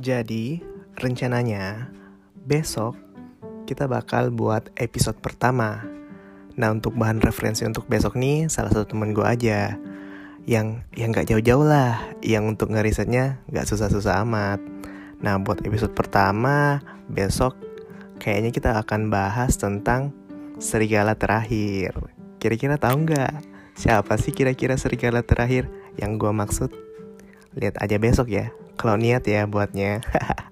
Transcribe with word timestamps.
Jadi, 0.00 0.64
rencananya 0.96 1.92
besok 2.48 2.96
kita 3.68 3.84
bakal 3.84 4.32
buat 4.32 4.72
episode 4.80 5.20
pertama. 5.20 5.84
Nah, 6.56 6.72
untuk 6.72 6.96
bahan 6.96 7.20
referensi 7.20 7.68
untuk 7.68 7.84
besok 7.84 8.16
nih, 8.16 8.48
salah 8.48 8.72
satu 8.72 8.96
temen 8.96 9.12
gue 9.12 9.28
aja. 9.28 9.76
Yang 10.48 10.88
yang 10.96 11.12
gak 11.12 11.28
jauh-jauh 11.28 11.68
lah, 11.68 12.00
yang 12.24 12.48
untuk 12.48 12.72
ngerisetnya 12.72 13.44
gak 13.52 13.68
susah-susah 13.68 14.24
amat. 14.24 14.64
Nah, 15.20 15.36
buat 15.36 15.60
episode 15.68 15.92
pertama, 15.92 16.80
besok 17.12 17.60
kayaknya 18.16 18.56
kita 18.56 18.80
akan 18.80 19.12
bahas 19.12 19.60
tentang 19.60 20.16
serigala 20.56 21.12
terakhir. 21.12 21.92
Kira-kira 22.40 22.80
tahu 22.80 23.04
nggak 23.04 23.44
siapa 23.76 24.16
sih 24.16 24.32
kira-kira 24.32 24.80
serigala 24.80 25.20
terakhir 25.20 25.68
yang 26.00 26.16
gue 26.16 26.32
maksud? 26.32 26.72
Lihat 27.52 27.76
aja 27.84 28.00
besok 28.00 28.32
ya. 28.32 28.48
Kalau 28.80 28.96
niat 28.96 29.28
ya 29.28 29.44
buatnya. 29.44 30.00